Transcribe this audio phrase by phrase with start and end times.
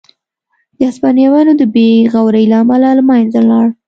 [0.77, 3.67] د هسپانویانو د بې غورۍ له امله له منځه لاړ.